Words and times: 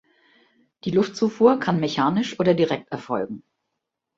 Die 0.83 0.89
Luftzufuhr 0.89 1.59
kann 1.59 1.79
mechanisch 1.79 2.39
oder 2.39 2.55
direkt 2.55 2.91
erfolgen. 2.91 3.43